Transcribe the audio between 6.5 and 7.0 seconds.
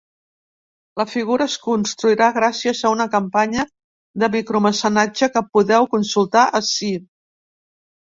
ací.